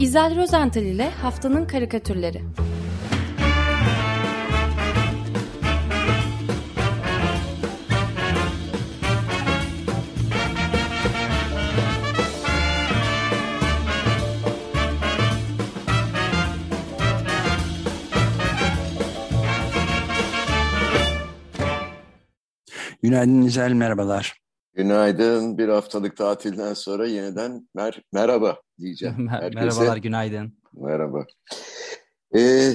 [0.00, 2.42] İzel Rozental ile Haftanın Karikatürleri
[23.02, 24.40] Günaydın İzel, merhabalar.
[24.74, 25.58] Günaydın.
[25.58, 29.28] Bir haftalık tatilden sonra yeniden mer merhaba diyeceğim.
[29.30, 29.64] Herkese.
[29.64, 30.52] Merhabalar, günaydın.
[30.72, 31.26] Merhaba.
[32.36, 32.74] Ee,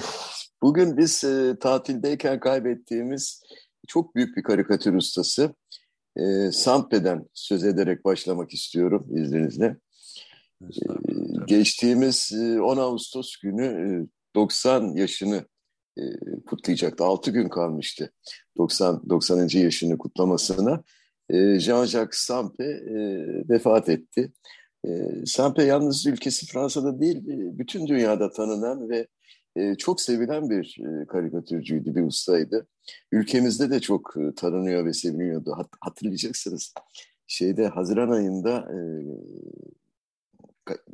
[0.62, 3.44] bugün biz e, tatildeyken kaybettiğimiz
[3.88, 5.56] çok büyük bir karikatür ustası
[6.18, 9.78] e, Sampe'den söz ederek başlamak istiyorum izninizle.
[10.64, 10.68] Ee,
[11.48, 15.46] geçtiğimiz e, 10 Ağustos günü e, 90 yaşını
[15.98, 16.04] e,
[16.46, 17.04] kutlayacaktı.
[17.04, 18.12] 6 gün kalmıştı
[18.58, 19.48] 90 90.
[19.54, 20.84] yaşını kutlamasına.
[21.30, 22.96] E, Jean-Jacques Sampe e,
[23.50, 24.32] vefat etti.
[24.88, 24.90] E,
[25.26, 29.08] Sampe yalnız ülkesi Fransa'da değil, e, bütün dünyada tanınan ve
[29.56, 32.68] e, çok sevilen bir e, karikatürcüydü, bir ustaydı.
[33.12, 35.54] Ülkemizde de çok e, tanınıyor ve seviliyordu.
[35.58, 36.74] Hat hatırlayacaksınız.
[37.28, 38.78] Şeyde Haziran ayında e,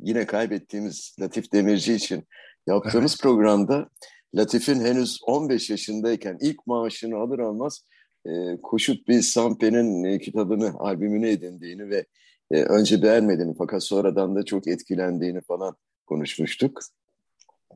[0.00, 2.24] yine kaybettiğimiz Latif Demirci için
[2.66, 3.22] yaptığımız evet.
[3.22, 3.88] programda
[4.34, 7.84] Latif'in henüz 15 yaşındayken ilk maaşını alır almaz
[8.26, 12.06] e, Koşut bir Sampe'nin e, kitabını, albümünü edindiğini ve
[12.50, 16.80] e, önce beğenmediğini fakat sonradan da çok etkilendiğini falan konuşmuştuk.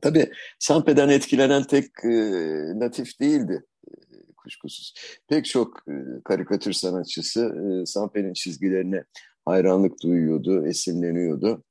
[0.01, 2.09] Tabii Sampe'den etkilenen tek e,
[2.79, 3.91] Latif değildi e,
[4.37, 4.93] kuşkusuz.
[5.27, 9.03] Pek çok e, karikatür sanatçısı e, Sampe'nin çizgilerine
[9.45, 11.63] hayranlık duyuyordu, esinleniyordu.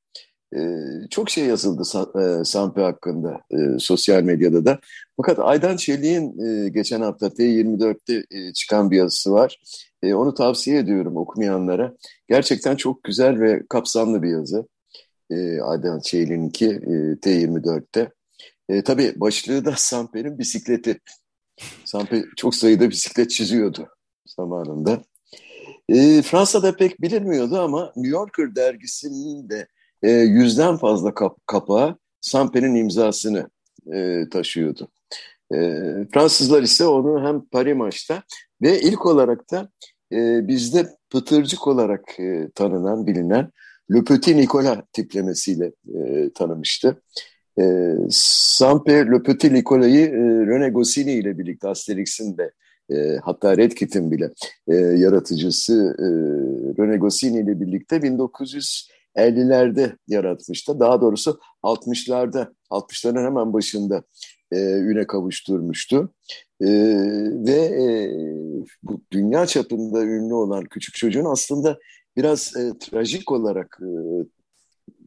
[0.57, 1.83] Ee, çok şey yazıldı
[2.21, 4.79] e, Sampe hakkında e, sosyal medyada da.
[5.17, 9.61] Fakat Aydan Çelik'in e, geçen hafta T24'te e, çıkan bir yazısı var.
[10.03, 11.95] E, onu tavsiye ediyorum okumayanlara.
[12.29, 14.69] Gerçekten çok güzel ve kapsamlı bir yazı.
[15.31, 18.13] E, Aydan Çelik'inki e, T24'te.
[18.69, 21.01] E, tabii başlığı da Sampe'nin bisikleti.
[21.85, 23.89] Sampe çok sayıda bisiklet çiziyordu
[24.27, 25.03] zamanında.
[25.89, 29.67] E, Fransa'da pek bilinmiyordu ama New Yorker dergisinin de
[30.03, 33.51] e, yüzden fazla kap kapağı Sampe'nin imzasını
[33.93, 34.89] e, taşıyordu.
[35.53, 35.57] E,
[36.13, 38.23] Fransızlar ise onu hem Paris maçta
[38.63, 39.69] ve ilk olarak da
[40.13, 43.51] e, bizde pıtırcık olarak e, tanınan, bilinen
[43.95, 47.03] Le Petit Nicolas tiplemesiyle e, tanımıştı.
[47.61, 50.17] E, Sampe Le Petit Nicolas'ı e,
[50.47, 52.53] René Goscinny ile birlikte Asterix'in de
[52.91, 54.31] e, hatta Red Kit'in bile
[54.69, 56.03] e, yaratıcısı e,
[56.83, 60.81] René Goscinny ile birlikte 1900 50'lerde yaratmıştı.
[60.81, 64.03] Daha doğrusu 60'larda, 60'ların hemen başında
[64.53, 66.15] e, üne kavuşturmuştu.
[66.61, 66.69] E,
[67.47, 67.87] ve e,
[68.83, 71.79] bu dünya çapında ünlü olan küçük çocuğun aslında
[72.17, 73.91] biraz e, trajik olarak e,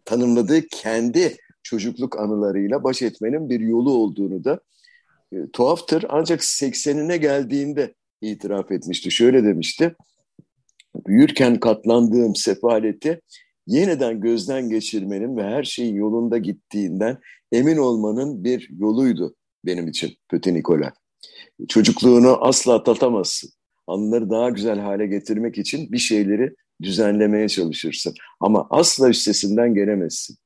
[0.05, 4.59] tanımladığı kendi çocukluk anılarıyla baş etmenin bir yolu olduğunu da
[5.31, 6.05] e, tuhaftır.
[6.09, 9.11] Ancak 80'ine geldiğinde itiraf etmişti.
[9.11, 9.95] Şöyle demişti.
[11.07, 13.21] Büyürken katlandığım sefaleti
[13.67, 17.17] yeniden gözden geçirmenin ve her şeyin yolunda gittiğinden
[17.51, 19.35] emin olmanın bir yoluydu
[19.65, 20.93] benim için Pöte Nikola.
[21.67, 23.49] Çocukluğunu asla atlatamazsın.
[23.87, 28.13] Anıları daha güzel hale getirmek için bir şeyleri düzenlemeye çalışırsın.
[28.39, 30.37] Ama asla üstesinden gelemezsin.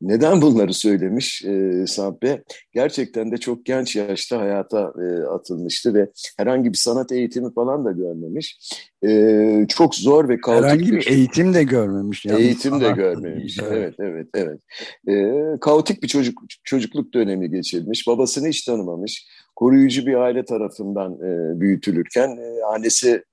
[0.00, 2.42] Neden bunları söylemiş e, Sampe?
[2.72, 7.92] Gerçekten de çok genç yaşta hayata e, atılmıştı ve herhangi bir sanat eğitimi falan da
[7.92, 8.58] görmemiş.
[9.06, 12.26] E, çok zor ve kaotik Herhangi bir eğitim de görmemiş.
[12.26, 13.58] Eğitim de görmemiş.
[13.62, 14.58] Evet, evet, evet.
[15.06, 15.56] evet.
[15.56, 18.06] E, kaotik bir çocuk çocukluk dönemi geçirmiş.
[18.06, 19.26] Babasını hiç tanımamış.
[19.56, 23.24] Koruyucu bir aile tarafından e, büyütülürken e, annesi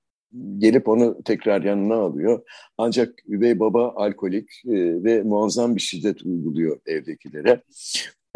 [0.58, 2.42] gelip onu tekrar yanına alıyor.
[2.78, 7.62] Ancak üvey baba alkolik e, ve muazzam bir şiddet uyguluyor evdekilere.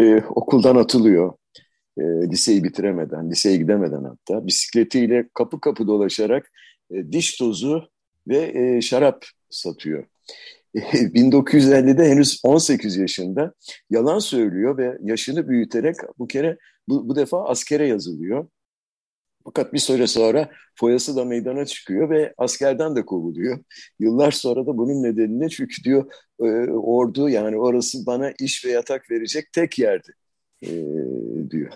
[0.00, 1.32] E, okuldan atılıyor.
[1.99, 6.50] E, liseyi bitiremeden, liseye gidemeden hatta bisikletiyle kapı kapı dolaşarak
[6.91, 7.88] e, diş tozu
[8.28, 10.05] ve e, şarap satıyor.
[10.75, 13.52] 1950'de henüz 18 yaşında
[13.90, 16.58] yalan söylüyor ve yaşını büyüterek bu kere
[16.88, 18.46] bu, bu defa askere yazılıyor.
[19.44, 23.58] Fakat bir süre sonra foyası da meydana çıkıyor ve askerden de kovuluyor.
[23.99, 29.11] Yıllar sonra da bunun nedenini çünkü diyor e, ordu yani orası bana iş ve yatak
[29.11, 30.12] verecek tek yerdi
[30.62, 30.70] e,
[31.50, 31.73] diyor.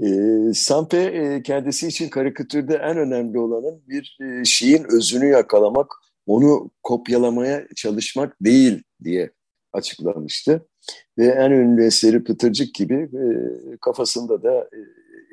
[0.00, 0.08] E,
[0.54, 5.92] Sampe e, kendisi için karikatürde en önemli olanın bir e, şeyin özünü yakalamak,
[6.26, 9.30] onu kopyalamaya çalışmak değil diye
[9.72, 10.67] açıklamıştı.
[11.18, 13.24] Ve en ünlü eseri Pıtırcık gibi e,
[13.80, 14.68] kafasında da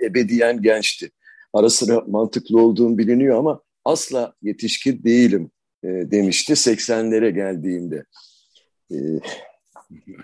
[0.02, 1.12] e, ebediyen gençti.
[1.54, 5.52] Ara sıra mantıklı olduğum biliniyor ama asla yetişkin değilim
[5.84, 8.04] e, demişti 80'lere geldiğinde.
[8.92, 8.98] E,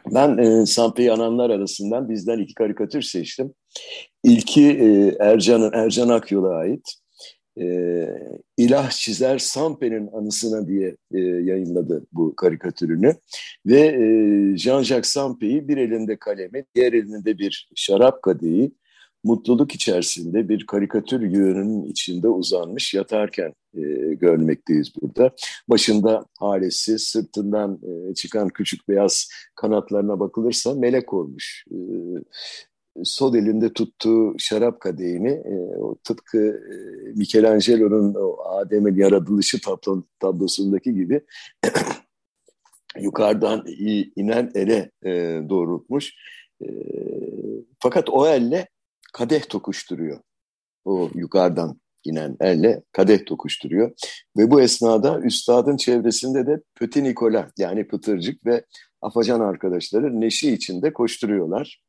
[0.06, 3.54] Ben e, Sampe'yi ananlar arasından bizden iki karikatür seçtim.
[4.24, 7.01] İlki e, Ercan, Ercan Akyol'a ait.
[7.62, 8.08] E,
[8.58, 13.16] İlah çizer Sampe'nin anısına diye e, yayınladı bu karikatürünü.
[13.66, 14.06] Ve e,
[14.58, 18.72] Jean-Jacques Sampe'yi bir elinde kalemi, diğer elinde bir şarap kadehi,
[19.24, 23.82] mutluluk içerisinde bir karikatür yığınının içinde uzanmış yatarken e,
[24.14, 25.32] görmekteyiz burada.
[25.70, 31.66] Başında halesiz, sırtından e, çıkan küçük beyaz kanatlarına bakılırsa melek olmuş.
[31.72, 31.78] E,
[33.04, 36.76] sol elinde tuttuğu şarap kadehini e, o tıpkı e,
[37.16, 38.16] Michelangelo'nun
[38.46, 41.22] Adem'in yaratılışı tablo, tablosundaki gibi
[43.00, 43.66] yukarıdan
[44.16, 46.14] inen ele e, doğrultmuş.
[46.62, 46.68] E,
[47.80, 48.68] fakat o elle
[49.14, 50.20] kadeh tokuşturuyor.
[50.86, 53.92] O yukarıdan inen elle kadeh tokuşturuyor.
[54.38, 58.66] Ve bu esnada üstadın çevresinde de Pöti Nikola yani Pıtırcık ve
[59.02, 61.82] Afacan arkadaşları neşe içinde koşturuyorlar.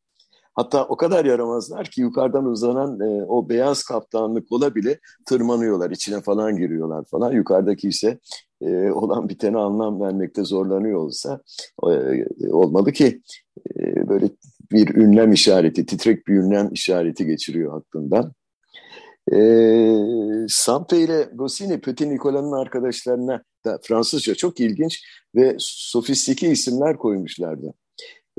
[0.55, 6.21] Hatta o kadar yaramazlar ki yukarıdan uzanan e, o beyaz kaptanlı kola bile tırmanıyorlar, içine
[6.21, 7.33] falan giriyorlar falan.
[7.33, 8.19] Yukarıdaki ise
[8.61, 11.41] e, olan bitene anlam vermekte zorlanıyor olsa
[11.83, 13.23] e, olmalı ki
[13.77, 14.29] e, böyle
[14.73, 18.33] bir ünlem işareti, titrek bir ünlem işareti geçiriyor aklından.
[19.33, 19.39] E,
[20.49, 27.75] Sampe ile Goscinny, Petit Nicolas'ın arkadaşlarına da Fransızca çok ilginç ve sofistike isimler koymuşlardı.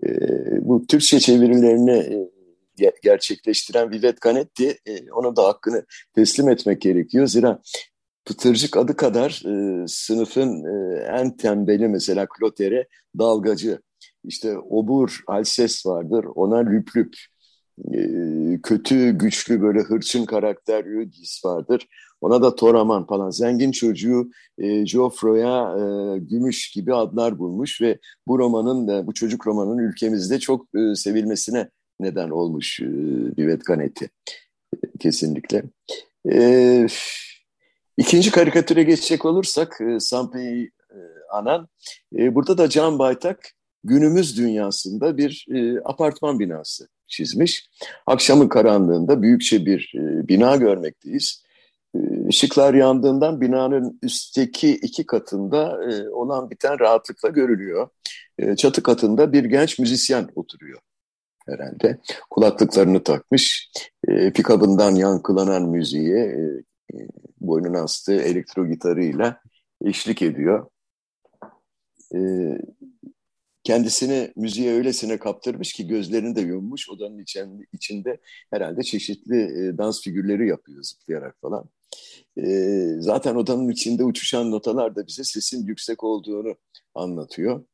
[0.06, 0.08] E,
[0.62, 2.30] bu Türkçe çevirilerini
[2.82, 5.86] e, gerçekleştiren Vivet Canetti, e, ona da hakkını
[6.16, 7.28] teslim etmek gerekiyor.
[7.28, 7.62] Zira
[8.26, 12.88] Pıtırcık adı kadar e, sınıfın e, en tembeli mesela Klotere
[13.18, 13.82] dalgacı
[14.24, 16.26] işte obur, alses vardır.
[16.36, 17.16] Ona lüp lüp.
[17.94, 18.00] E,
[18.64, 21.88] kötü, güçlü böyle hırçın karakter Yudis vardır.
[22.24, 23.30] Ona da Toraman falan.
[23.30, 29.48] Zengin çocuğu e, Joffroy'a e, Gümüş gibi adlar bulmuş ve bu romanın da bu çocuk
[29.48, 32.86] romanın ülkemizde çok e, sevilmesine neden olmuş e,
[33.38, 34.10] Vivet Canetti.
[34.74, 35.64] E, kesinlikle.
[36.32, 36.88] E,
[37.98, 41.00] ikinci karikatüre geçecek olursak e, Sampe'yi e,
[41.32, 41.68] anan.
[42.18, 43.40] E, burada da Can Baytak
[43.84, 47.70] günümüz dünyasında bir e, apartman binası çizmiş.
[48.08, 51.44] Akşamın karanlığında büyükçe bir e, bina görmekteyiz.
[52.30, 57.90] Işıklar yandığından binanın üstteki iki katında e, olan biten rahatlıkla görülüyor.
[58.38, 60.80] E, çatı katında bir genç müzisyen oturuyor
[61.48, 62.00] herhalde.
[62.30, 63.72] Kulaklıklarını takmış,
[64.08, 66.98] e, pikabından yankılanan müziğe e,
[67.42, 69.42] boynuna astığı elektro gitarıyla
[69.86, 70.68] eşlik ediyor.
[72.16, 72.20] E,
[73.64, 76.90] kendisini müziğe öylesine kaptırmış ki gözlerini de yummuş.
[76.90, 77.26] Odanın
[77.74, 78.18] içinde
[78.50, 81.70] herhalde çeşitli e, dans figürleri yapıyor zıplayarak falan.
[82.38, 82.44] E,
[83.00, 86.56] zaten odanın içinde uçuşan notalar da bize sesin yüksek olduğunu
[86.96, 87.66] anlatıyor.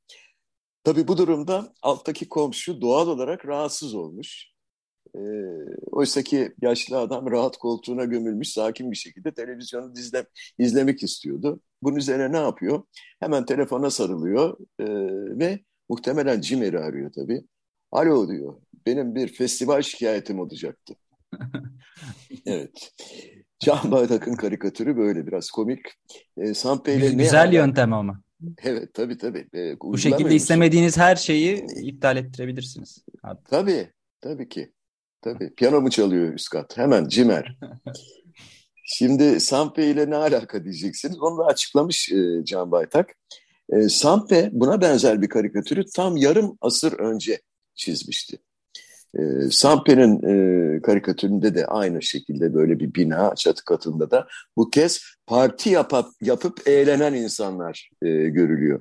[0.83, 4.47] Tabii bu durumda alttaki komşu doğal olarak rahatsız olmuş.
[5.15, 5.19] E,
[5.91, 10.25] Oysa ki yaşlı adam rahat koltuğuna gömülmüş sakin bir şekilde televizyonu izle,
[10.59, 11.61] izlemek istiyordu.
[11.81, 12.83] Bunun üzerine ne yapıyor?
[13.19, 14.85] Hemen telefona sarılıyor e,
[15.39, 17.43] ve Muhtemelen Cimer'i arıyor tabii.
[17.91, 18.61] Alo diyor.
[18.85, 20.95] Benim bir festival şikayetim olacaktı.
[22.45, 22.91] evet.
[23.59, 25.79] Can Bayrak'ın karikatürü böyle biraz komik.
[26.37, 28.21] E, Sampe'yle ne Güzel yöntem ama.
[28.63, 29.47] Evet tabii tabii.
[29.55, 33.03] E, Bu şekilde istemediğiniz her şeyi iptal ettirebilirsiniz.
[33.21, 33.43] Hatta.
[33.49, 33.89] Tabii
[34.21, 34.73] tabii ki.
[35.21, 35.55] Tabii.
[35.55, 36.77] Piyano mu çalıyor üst kat?
[36.77, 37.57] Hemen Cimer.
[38.85, 41.19] Şimdi Sampe ile ne alaka diyeceksiniz.
[41.21, 43.15] Onu da açıklamış e, Can Baytak.
[43.69, 47.41] E, Sampe buna benzer bir karikatürü tam yarım asır önce
[47.75, 48.37] çizmişti.
[49.17, 55.01] E, Sampe'nin e, karikatüründe de aynı şekilde böyle bir bina çatı katında da bu kez
[55.27, 58.79] parti yapıp, yapıp eğlenen insanlar e, görülüyor.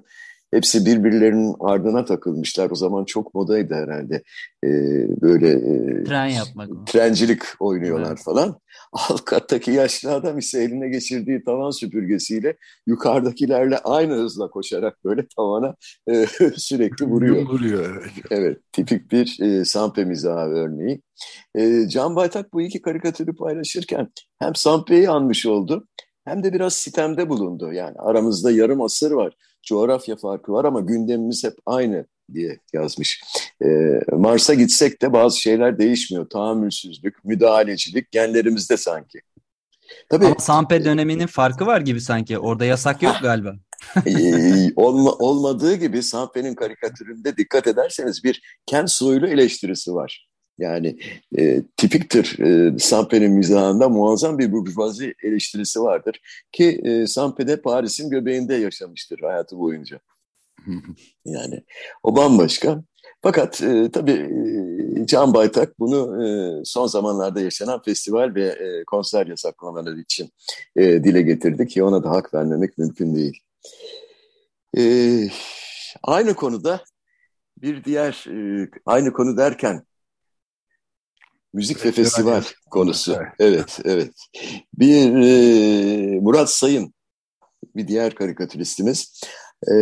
[0.50, 2.71] Hepsi birbirlerinin ardına takılmışlar.
[2.71, 4.23] O zaman çok modaydı herhalde.
[4.64, 4.69] Ee,
[5.23, 6.87] böyle e, tren yapmak.
[6.87, 8.23] Trencilik oynuyorlar evet.
[8.25, 8.61] falan.
[8.93, 15.75] Alt kattaki yaşlı adam ise eline geçirdiği tavan süpürgesiyle yukarıdakilerle aynı hızla koşarak böyle tavana
[16.07, 16.26] e,
[16.57, 17.49] sürekli vuruyor.
[17.49, 18.12] vuruyor evet.
[18.31, 21.02] Evet, tipik bir e, Sampe mizahı örneği.
[21.55, 25.87] E, Can Baytak bu iki karikatürü paylaşırken hem Sampe'yi anmış oldu
[26.25, 27.73] hem de biraz sitemde bulundu.
[27.73, 29.35] Yani aramızda yarım asır var
[29.68, 33.22] coğrafya farkı var ama gündemimiz hep aynı diye yazmış.
[33.64, 36.28] Ee, Mars'a gitsek de bazı şeyler değişmiyor.
[36.30, 39.20] Tahammülsüzlük, müdahalecilik genlerimizde sanki.
[40.10, 42.38] Tabii, Ama Sampe döneminin farkı var gibi sanki.
[42.38, 43.54] Orada yasak yok galiba.
[44.76, 50.27] olma, olmadığı gibi Sampe'nin karikatüründe dikkat ederseniz bir kent soylu eleştirisi var.
[50.59, 50.99] Yani
[51.38, 56.21] e, tipiktir e, Sampe'nin mizahında muazzam bir burjuvazi eleştirisi vardır.
[56.53, 60.00] Ki e, Sampe de Paris'in göbeğinde yaşamıştır hayatı boyunca.
[61.25, 61.65] Yani
[62.03, 62.83] o bambaşka.
[63.23, 64.12] Fakat e, tabii
[65.03, 66.29] e, Can Baytak bunu e,
[66.65, 70.31] son zamanlarda yaşanan festival ve e, konser yasaklamaları için
[70.77, 73.43] e, dile getirdi ki ona da hak vermemek mümkün değil.
[74.79, 74.83] E,
[76.03, 76.81] aynı konuda
[77.62, 79.83] bir diğer, e, aynı konu derken
[81.52, 83.17] müzik ve festival konusu.
[83.38, 84.11] Evet, evet.
[84.75, 86.95] Bir e, Murat Sayın,
[87.76, 89.21] bir diğer karikatüristimiz.
[89.69, 89.75] E,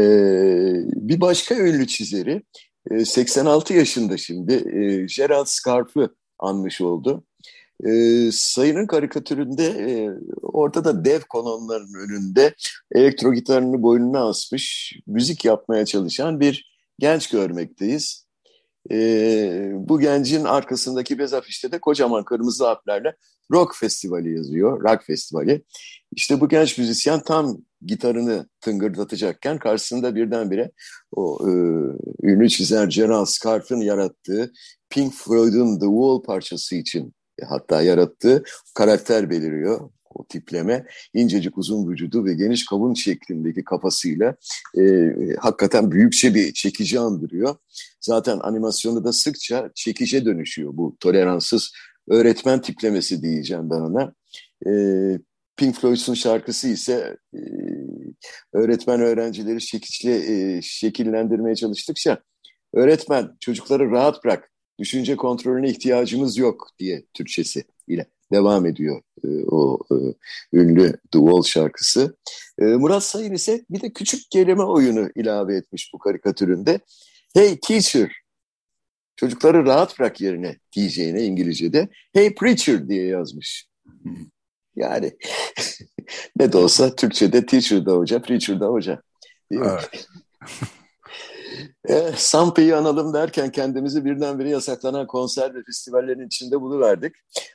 [0.86, 2.42] bir başka ünlü çizeri
[3.04, 7.24] 86 ee, yaşında şimdi e, Gerald Scarf'ı anmış oldu.
[7.84, 7.90] E,
[8.32, 10.10] sayının karikatüründe e,
[10.42, 12.54] orada da dev kolonların önünde
[12.92, 18.25] elektro gitarını boynuna asmış, müzik yapmaya çalışan bir genç görmekteyiz.
[18.92, 23.16] E, bu gencin arkasındaki bez afişte de kocaman kırmızı harflerle
[23.52, 25.64] Rock Festivali yazıyor, Rock Festivali.
[26.12, 30.70] İşte bu genç müzisyen tam gitarını tıngırdatacakken karşısında birdenbire
[31.12, 31.50] o e,
[32.22, 34.52] ünlü çizer Gerald Scarf'ın yarattığı
[34.90, 38.42] Pink Floyd'un The Wall parçası için e, hatta yarattığı
[38.74, 40.86] karakter beliriyor o tipleme.
[41.14, 44.36] incecik uzun vücudu ve geniş kavun şeklindeki kafasıyla
[44.78, 44.82] e,
[45.40, 47.56] hakikaten büyükçe bir çekici andırıyor.
[48.00, 51.72] Zaten animasyonda da sıkça çekice dönüşüyor bu toleranssız
[52.08, 54.14] öğretmen tiplemesi diyeceğim ben ona.
[54.66, 54.70] E,
[55.56, 57.40] Pink Floyd'un şarkısı ise e,
[58.52, 62.22] öğretmen öğrencileri şekilli e, şekillendirmeye çalıştıkça
[62.74, 69.78] öğretmen çocukları rahat bırak, düşünce kontrolüne ihtiyacımız yok diye Türkçesi ile devam ediyor e, o
[69.90, 69.96] e,
[70.52, 72.16] ünlü The Wall şarkısı.
[72.58, 76.80] E, Murat Sayın ise bir de küçük kelime oyunu ilave etmiş bu karikatüründe.
[77.34, 78.12] Hey teacher,
[79.16, 83.66] çocukları rahat bırak yerine diyeceğine İngilizce'de Hey preacher diye yazmış.
[84.76, 85.16] Yani
[86.36, 89.02] ne de olsa Türkçe'de teacher da hoca, preacher da hoca.
[89.50, 89.68] Değil mi?
[89.70, 90.06] Evet.
[91.88, 97.12] E, analım derken kendimizi birdenbire yasaklanan konser ve festivallerin içinde buluverdik.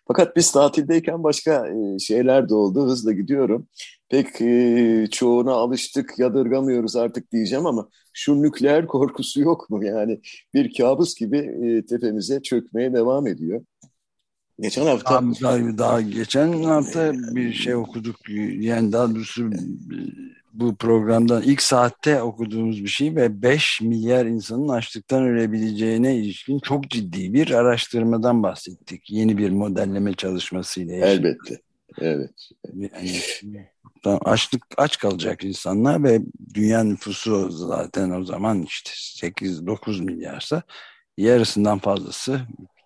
[0.07, 2.85] Fakat biz tatildeyken başka e, şeyler de oldu.
[2.85, 3.67] Hızla gidiyorum.
[4.09, 9.85] Pek e, çoğuna alıştık, yadırgamıyoruz artık diyeceğim ama şu nükleer korkusu yok mu?
[9.85, 10.21] Yani
[10.53, 13.61] bir kabus gibi e, tepemize çökmeye devam ediyor.
[14.59, 15.23] Geçen hafta...
[15.41, 18.15] Daha, daha geçen hafta bir şey okuduk.
[18.59, 19.49] Yani daha doğrusu
[20.53, 26.89] bu programdan ilk saatte okuduğumuz bir şey ve 5 milyar insanın açlıktan ölebileceğine ilişkin çok
[26.89, 29.11] ciddi bir araştırmadan bahsettik.
[29.11, 31.05] Yeni bir modelleme çalışmasıyla.
[31.05, 31.61] Elbette.
[31.99, 32.49] Evet.
[32.73, 33.69] Yani,
[34.05, 36.21] açlık aç kalacak insanlar ve
[36.53, 38.91] dünya nüfusu zaten o zaman işte
[39.27, 40.63] 8-9 milyarsa
[41.17, 42.41] yarısından fazlası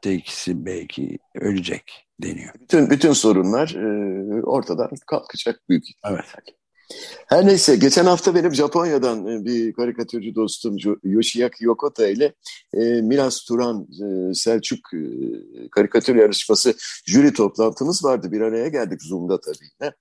[0.05, 2.53] üçte ikisi belki ölecek deniyor.
[2.61, 6.21] Bütün bütün sorunlar e, ortadan kalkacak büyük ihtimalle.
[6.35, 6.55] Evet.
[7.27, 12.33] Her neyse geçen hafta benim Japonya'dan e, bir karikatürcü dostum Yoshiaki Yokota ile
[12.73, 14.99] e, Milas Turan e, Selçuk e,
[15.71, 16.73] karikatür yarışması
[17.05, 18.31] jüri toplantımız vardı.
[18.31, 19.91] Bir araya geldik Zoom'da tabii.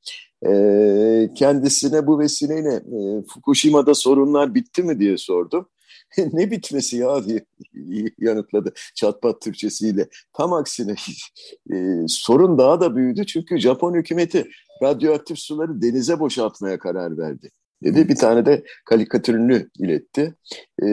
[0.47, 5.69] E, kendisine bu vesileyle e, Fukushima'da sorunlar bitti mi diye sordum.
[6.33, 7.45] ne bitmesi ya diye
[8.19, 10.09] yanıtladı çatpat Türkçesiyle.
[10.33, 10.95] Tam aksine
[11.73, 11.77] e,
[12.09, 14.51] sorun daha da büyüdü çünkü Japon hükümeti
[14.85, 17.51] radyoaktif suları denize boşaltmaya karar verdi.
[17.85, 20.35] Dedi bir tane de karikatürünü iletti.
[20.83, 20.87] E,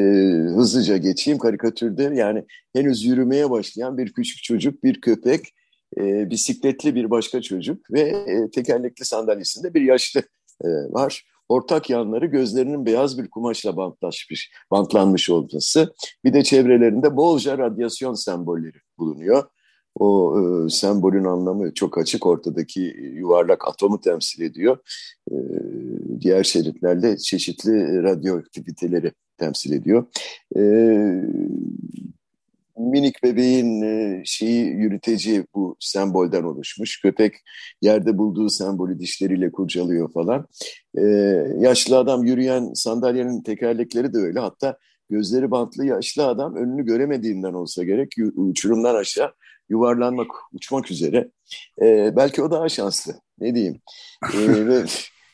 [0.56, 2.46] hızlıca geçeyim karikatürde yani
[2.76, 5.54] henüz yürümeye başlayan bir küçük çocuk, bir köpek,
[5.98, 10.22] e, bisikletli bir başka çocuk ve e, tekerlekli sandalyesinde bir yaşlı
[10.64, 15.94] e, var ortak yanları gözlerinin beyaz bir kumaşla bantlaşmış, bantlanmış olması.
[16.24, 19.44] Bir de çevrelerinde bolca radyasyon sembolleri bulunuyor.
[20.00, 22.26] O e, sembolün anlamı çok açık.
[22.26, 22.82] Ortadaki
[23.16, 24.78] yuvarlak atomu temsil ediyor.
[25.32, 25.36] E,
[26.22, 30.06] diğer şeritlerle çeşitli radyoaktiviteleri temsil ediyor.
[30.56, 30.62] E,
[32.78, 37.02] minik bebeğin e, şeyi yürüteci bu sembolden oluşmuş.
[37.02, 37.34] Köpek
[37.82, 40.48] yerde bulduğu sembolü dişleriyle kurcalıyor falan.
[40.98, 41.02] E,
[41.60, 44.40] yaşlı adam yürüyen sandalyenin tekerlekleri de öyle.
[44.40, 44.78] Hatta
[45.10, 49.32] gözleri bantlı yaşlı adam önünü göremediğinden olsa gerek uçurumdan aşağı
[49.72, 51.32] yuvarlanmak, uçmak üzere.
[51.82, 53.14] E, belki o daha şanslı.
[53.40, 53.82] Ne diyeyim.
[54.34, 54.38] E,
[54.68, 54.84] ve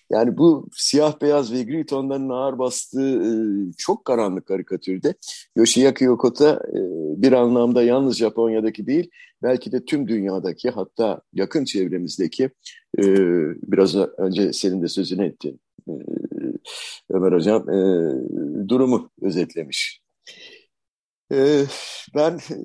[0.10, 3.32] yani bu siyah beyaz ve gri tonların ağır bastığı e,
[3.78, 5.16] çok karanlık karikatürde
[5.56, 6.80] Yoshiaki Yokota e,
[7.22, 9.10] bir anlamda yalnız Japonya'daki değil
[9.44, 12.44] belki de tüm dünyadaki hatta yakın çevremizdeki
[13.00, 13.04] e,
[13.72, 15.94] biraz önce senin de sözünü ettin e,
[17.10, 17.80] Ömer Hocam e,
[18.70, 20.02] durumu özetlemiş.
[21.32, 21.64] E,
[22.16, 22.58] ben e,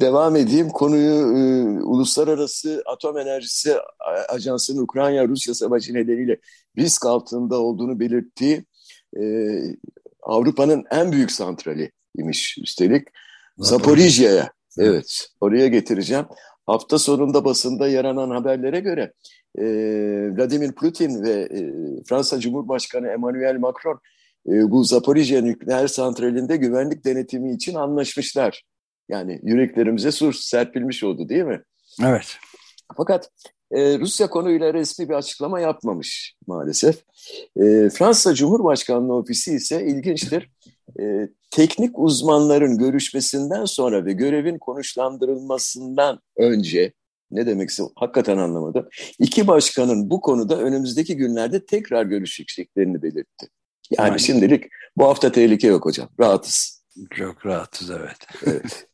[0.00, 0.68] devam edeyim.
[0.68, 3.74] Konuyu e, Uluslararası Atom Enerjisi
[4.28, 6.36] Ajansı'nın Ukrayna-Rusya savaşı nedeniyle
[6.78, 8.64] risk altında olduğunu belirttiği
[10.22, 13.08] Avrupa'nın en büyük santrali imiş üstelik.
[13.58, 14.52] Zaporijya'ya.
[14.78, 16.24] Evet, oraya getireceğim.
[16.66, 19.12] Hafta sonunda basında yaranan haberlere göre
[19.58, 19.64] e,
[20.36, 21.72] Vladimir Putin ve e,
[22.08, 24.00] Fransa Cumhurbaşkanı Emmanuel Macron
[24.48, 28.62] e, bu Zaporijya nükleer santralinde güvenlik denetimi için anlaşmışlar.
[29.08, 31.62] Yani yüreklerimize su serpilmiş oldu değil mi?
[32.02, 32.36] Evet.
[32.96, 33.30] Fakat
[33.70, 36.96] e, Rusya konuyla resmi bir açıklama yapmamış maalesef.
[37.56, 40.50] E, Fransa Cumhurbaşkanlığı Ofisi ise ilginçtir.
[41.00, 46.92] E, teknik uzmanların görüşmesinden sonra ve görevin konuşlandırılmasından önce
[47.30, 48.88] ne demekse hakikaten anlamadım.
[49.18, 53.48] İki başkanın bu konuda önümüzdeki günlerde tekrar görüşeceklerini belirtti.
[53.90, 54.16] Yani Aynen.
[54.16, 54.64] şimdilik
[54.96, 56.08] bu hafta tehlike yok hocam.
[56.20, 56.84] Rahatız.
[57.10, 58.18] Çok rahatız evet.
[58.46, 58.86] evet.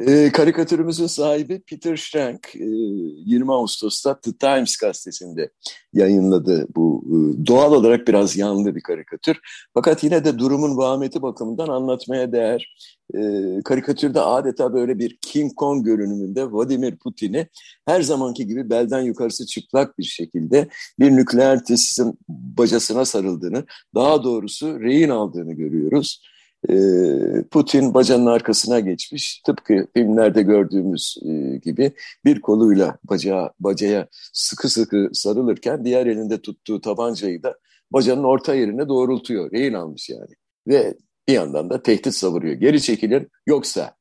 [0.00, 5.50] E, karikatürümüzün sahibi Peter Schrank e, 20 Ağustos'ta The Times gazetesinde
[5.92, 9.38] yayınladı bu e, doğal olarak biraz yanlı bir karikatür.
[9.74, 12.76] Fakat yine de durumun vahmeti bakımından anlatmaya değer.
[13.14, 13.20] E,
[13.64, 17.48] karikatürde adeta böyle bir King Kong görünümünde Vladimir Putin'i
[17.86, 23.64] her zamanki gibi belden yukarısı çıplak bir şekilde bir nükleer tesisin bacasına sarıldığını,
[23.94, 26.22] daha doğrusu rehin aldığını görüyoruz.
[26.70, 29.42] Ee, Putin bacanın arkasına geçmiş.
[29.46, 31.92] Tıpkı filmlerde gördüğümüz e, gibi
[32.24, 37.58] bir koluyla bacağa, bacaya sıkı sıkı sarılırken diğer elinde tuttuğu tabancayı da
[37.90, 39.52] bacanın orta yerine doğrultuyor.
[39.52, 40.34] Rehin almış yani.
[40.68, 40.94] Ve
[41.28, 42.54] bir yandan da tehdit savuruyor.
[42.54, 43.96] Geri çekilir yoksa.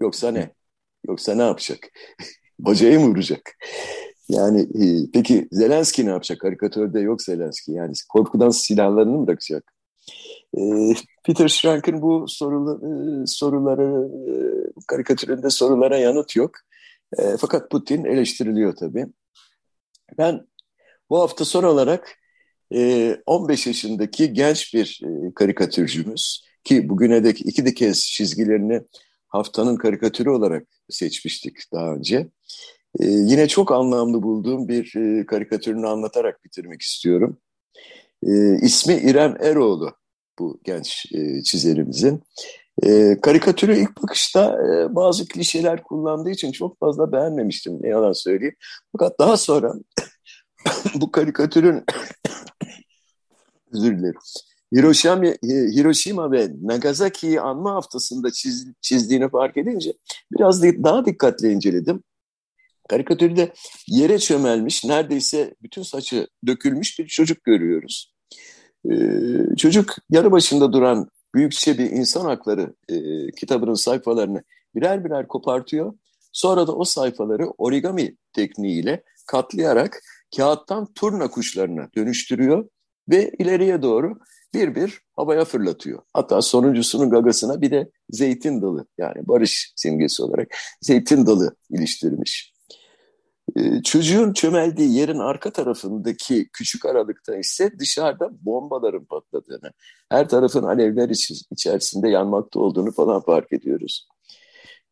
[0.00, 0.50] Yoksa ne?
[1.08, 1.78] Yoksa ne yapacak?
[2.58, 3.56] Bacayı mı vuracak?
[4.28, 6.40] Yani e, peki Zelenski ne yapacak?
[6.40, 7.72] Karikatörde yok Zelenski.
[7.72, 9.72] Yani korkudan silahlarını mı bırakacak?
[10.58, 10.94] Ee,
[11.24, 12.80] Peter Schrank'ın bu sorulu,
[13.22, 14.34] e, soruları, e,
[14.86, 16.50] karikatüründe sorulara yanıt yok.
[17.18, 19.06] E, fakat Putin eleştiriliyor tabii.
[20.18, 20.46] Ben
[21.10, 22.18] bu hafta son olarak
[23.26, 25.00] 15 yaşındaki genç bir
[25.34, 28.80] karikatürcümüz ki bugüne dek iki de kez çizgilerini
[29.28, 32.28] haftanın karikatürü olarak seçmiştik daha önce.
[33.00, 34.92] Yine çok anlamlı bulduğum bir
[35.26, 37.38] karikatürünü anlatarak bitirmek istiyorum.
[38.62, 39.92] İsmi İrem Eroğlu
[40.38, 42.22] bu genç e, çizerimizin.
[42.82, 48.56] E, karikatürü ilk bakışta e, bazı klişeler kullandığı için çok fazla beğenmemiştim ne yalan söyleyeyim.
[48.92, 49.72] Fakat daha sonra
[50.94, 51.84] bu karikatürün
[53.72, 54.20] özür dilerim.
[54.74, 59.92] Hiroşima, Hiroşima ve Nagasaki'yi anma haftasında çiz, çizdiğini fark edince
[60.32, 62.02] biraz daha dikkatli inceledim.
[62.88, 63.52] Karikatürde
[63.88, 68.14] yere çömelmiş, neredeyse bütün saçı dökülmüş bir çocuk görüyoruz.
[68.90, 72.96] Ee, çocuk yarı başında duran büyükçe bir insan hakları e,
[73.30, 74.42] kitabının sayfalarını
[74.74, 75.94] birer birer kopartıyor.
[76.32, 80.02] Sonra da o sayfaları origami tekniğiyle katlayarak
[80.36, 82.68] kağıttan turna kuşlarına dönüştürüyor
[83.08, 84.18] ve ileriye doğru
[84.54, 86.02] bir bir havaya fırlatıyor.
[86.12, 90.48] Hatta sonuncusunun gagasına bir de zeytin dalı yani barış simgesi olarak
[90.80, 92.55] zeytin dalı iliştirmiş.
[93.56, 99.72] Ee, çocuğun çömeldiği yerin arka tarafındaki küçük aralıkta ise dışarıda bombaların patladığını,
[100.10, 101.08] her tarafın alevler
[101.50, 104.08] içerisinde yanmakta olduğunu falan fark ediyoruz.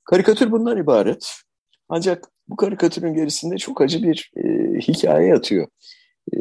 [0.05, 1.33] Karikatür bundan ibaret.
[1.89, 5.69] Ancak bu karikatürün gerisinde çok acı bir e, hikaye yatıyor.
[6.35, 6.37] E,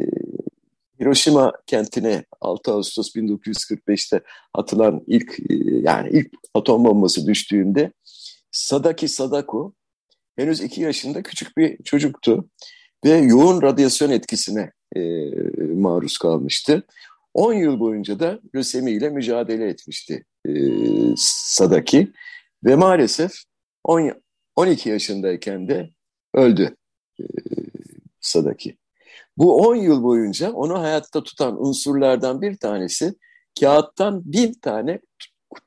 [1.00, 4.20] Hiroşima kentine 6 Ağustos 1945'te
[4.54, 7.92] atılan ilk e, yani ilk atom bombası düştüğünde
[8.50, 9.74] Sadaki Sadako
[10.36, 12.48] henüz iki yaşında küçük bir çocuktu
[13.04, 15.00] ve yoğun radyasyon etkisine e,
[15.74, 16.86] maruz kalmıştı.
[17.34, 20.52] 10 yıl boyunca da lösemi ile mücadele etmişti e,
[21.16, 22.12] Sadaki
[22.64, 23.32] ve maalesef
[23.84, 24.12] 10,
[24.56, 25.90] 12 yaşındayken de
[26.34, 26.76] öldü
[27.20, 27.24] e,
[28.20, 28.76] Sadaki.
[29.36, 33.14] Bu 10 yıl boyunca onu hayatta tutan unsurlardan bir tanesi
[33.60, 35.00] kağıttan bin tane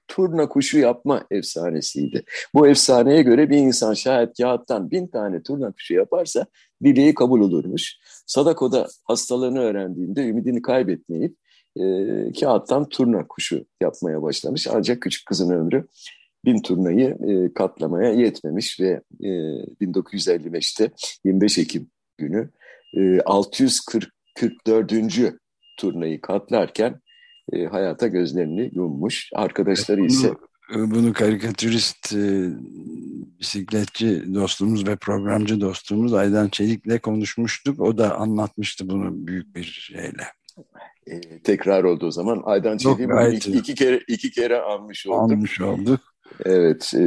[0.07, 2.23] turna kuşu yapma efsanesiydi.
[2.53, 6.45] Bu efsaneye göre bir insan şayet kağıttan bin tane turna kuşu yaparsa
[6.83, 7.97] dileği kabul olurmuş.
[8.25, 11.35] Sadako da hastalığını öğrendiğinde ümidini kaybetmeyip
[11.79, 11.83] e,
[12.39, 14.67] kağıttan turna kuşu yapmaya başlamış.
[14.71, 15.87] Ancak küçük kızın ömrü
[16.45, 19.27] bin turnayı e, katlamaya yetmemiş ve e,
[19.81, 20.91] 1955'te
[21.23, 22.49] 25 Ekim günü
[22.97, 25.37] e, 644.
[25.77, 27.01] turnayı katlarken
[27.53, 29.29] e, hayata gözlerini yummuş.
[29.35, 30.33] Arkadaşları ise...
[30.73, 32.49] Bunu, bunu karikatürist, e,
[33.39, 37.81] bisikletçi dostumuz ve programcı dostumuz Aydan Çelik'le konuşmuştuk.
[37.81, 40.27] O da anlatmıştı bunu büyük bir şeyle.
[41.07, 42.41] E, tekrar oldu o zaman.
[42.45, 45.31] Aydan Çelik'i iki, iki kere iki kere anmış olduk.
[45.31, 45.99] Anmış olduk.
[46.45, 46.93] Evet.
[46.95, 47.03] E,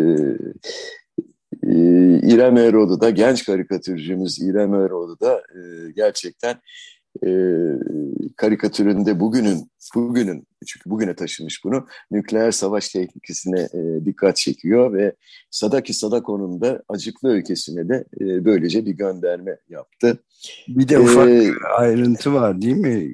[1.63, 1.75] e,
[2.23, 6.61] İrem Eroğlu da genç karikatürcümüz İrem Eroğlu da e, gerçekten
[7.27, 7.31] e,
[8.37, 15.15] karikatüründe bugünün bugünün çünkü bugüne taşımış bunu nükleer savaş tehlikesine e, dikkat çekiyor ve
[15.51, 20.19] Sadaki Sadako'nun da acıklı öykesine de e, böylece bir gönderme yaptı.
[20.69, 23.11] Bir de ufak ee, ayrıntı var değil mi?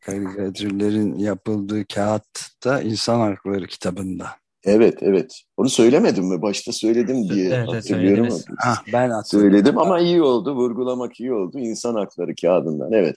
[0.00, 4.26] Karikatürlerin yapıldığı kağıtta insan hakları kitabında.
[4.64, 5.42] Evet, evet.
[5.56, 6.42] Onu söylemedim mi?
[6.42, 8.24] Başta söyledim diye evet, hatırlıyorum.
[8.30, 9.50] Evet, ah, ben hatırladım.
[9.50, 10.54] Söyledim ama iyi oldu.
[10.54, 11.58] Vurgulamak iyi oldu.
[11.58, 12.92] İnsan hakları kağıdından.
[12.92, 13.16] Evet.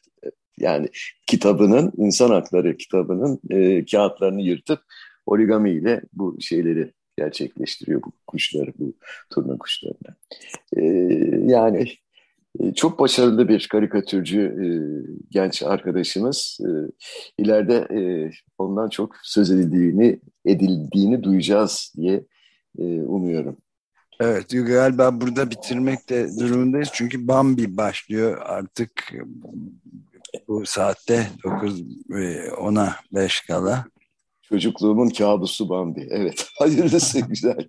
[0.59, 0.87] Yani
[1.27, 4.79] kitabının, insan hakları kitabının e, kağıtlarını yırtıp
[5.25, 8.93] origami ile bu şeyleri gerçekleştiriyor bu kuşları, bu
[9.29, 10.15] turna kuşlarını.
[10.77, 10.83] E,
[11.53, 11.87] yani
[12.75, 14.67] çok başarılı bir karikatürcü e,
[15.29, 16.59] genç arkadaşımız.
[16.61, 16.69] E,
[17.43, 22.23] ileride e, ondan çok söz edildiğini, edildiğini duyacağız diye
[22.79, 23.57] e, umuyorum.
[24.19, 26.89] Evet galiba burada bitirmek de durumundayız.
[26.93, 29.13] Çünkü Bambi başlıyor artık
[30.47, 33.85] bu saatte 9 10'a 5 kala.
[34.41, 36.07] Çocukluğumun kabusu Bambi.
[36.11, 37.67] Evet hayırlısı güzel.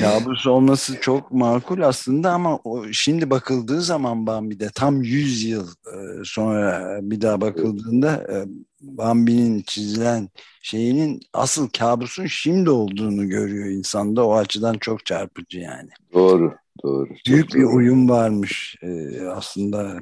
[0.00, 6.24] Kabus olması çok makul aslında ama o, şimdi bakıldığı zaman Bambi'de tam 100 yıl e,
[6.24, 8.44] sonra bir daha bakıldığında e,
[8.80, 10.28] Bambi'nin çizilen
[10.62, 14.26] şeyinin asıl kabusun şimdi olduğunu görüyor insanda.
[14.26, 15.90] O açıdan çok çarpıcı yani.
[16.14, 17.08] Doğru, doğru.
[17.26, 17.76] Büyük bir doğru.
[17.76, 20.00] uyum varmış e, aslında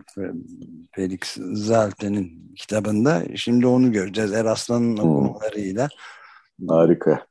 [0.93, 3.23] Felix Zalte'nin kitabında.
[3.35, 5.89] Şimdi onu göreceğiz Eraslan'ın okumalarıyla.
[6.69, 7.27] Harika.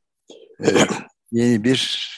[0.60, 0.90] Evet
[1.34, 2.10] yeni bir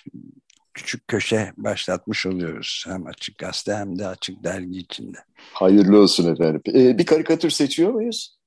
[0.74, 2.86] küçük köşe başlatmış oluyoruz.
[2.88, 5.18] Hem Açık Gazete hem de Açık Dergi içinde.
[5.54, 6.62] Hayırlı olsun efendim.
[6.68, 8.38] Ee, bir karikatür seçiyor muyuz?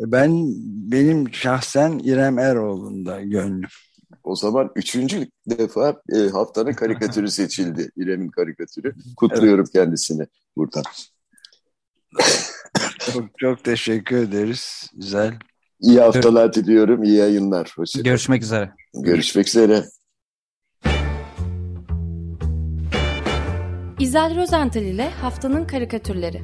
[0.00, 0.32] Ben
[0.92, 3.68] benim şahsen İrem Eroğlu'nda gönlüm.
[4.24, 7.90] O zaman üçüncü defa e, haftanın karikatürü seçildi.
[7.96, 8.94] İrem'in karikatürü.
[9.16, 9.72] Kutluyorum evet.
[9.72, 10.82] kendisini buradan.
[12.98, 14.90] çok, çok teşekkür ederiz.
[14.94, 15.34] Güzel.
[15.80, 17.04] İyi haftalar diliyorum.
[17.04, 17.72] İyi yayınlar.
[17.76, 18.04] Hoşçakalın.
[18.04, 18.72] Görüşmek üzere.
[18.94, 19.84] Görüşmek üzere.
[24.06, 26.42] İzel Rozental ile Haftanın Karikatürleri